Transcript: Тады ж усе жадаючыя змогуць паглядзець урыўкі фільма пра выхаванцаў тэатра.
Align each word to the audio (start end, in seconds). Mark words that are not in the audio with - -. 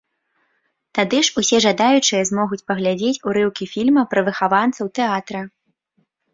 Тады 0.99 1.19
ж 1.27 1.35
усе 1.41 1.57
жадаючыя 1.65 2.21
змогуць 2.31 2.59
паглядзець 2.73 3.21
урыўкі 3.29 3.69
фільма 3.77 4.01
пра 4.17 4.27
выхаванцаў 4.33 4.85
тэатра. 4.99 5.39